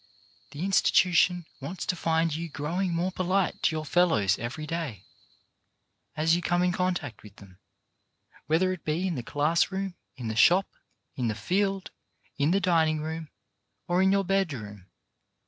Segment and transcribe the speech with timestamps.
[0.49, 5.05] The institution wants to find you growing more polite to your fellows every day,
[6.17, 7.59] as you come in contact with them,
[8.47, 10.67] whether it be in the class room, in the shop,
[11.15, 11.91] in the field,
[12.39, 13.29] in the dining room,
[13.87, 14.87] or in your bedroom.